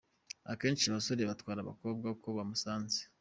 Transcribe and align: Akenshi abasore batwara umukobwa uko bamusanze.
Akenshi 0.51 0.83
abasore 0.87 1.21
batwara 1.29 1.59
umukobwa 1.63 2.05
uko 2.15 2.27
bamusanze. 2.37 2.99